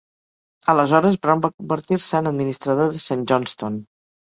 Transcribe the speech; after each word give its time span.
Aleshores 0.71 1.17
Brown 1.25 1.43
va 1.43 1.51
convertir-se 1.51 2.23
en 2.23 2.31
administrador 2.33 2.93
de 2.97 3.05
Saint 3.07 3.25
Johnstone. 3.35 3.87